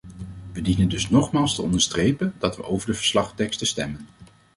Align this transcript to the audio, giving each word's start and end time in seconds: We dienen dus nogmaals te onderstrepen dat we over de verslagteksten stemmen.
We 0.51 0.61
dienen 0.61 0.89
dus 0.89 1.09
nogmaals 1.09 1.55
te 1.55 1.61
onderstrepen 1.61 2.33
dat 2.37 2.55
we 2.55 2.63
over 2.65 2.87
de 2.87 2.93
verslagteksten 2.93 3.67
stemmen. 3.67 4.07